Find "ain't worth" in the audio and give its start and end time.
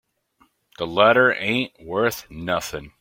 1.31-2.25